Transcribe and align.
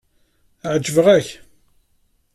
Ɛejbeɣ-ak. 0.73 1.27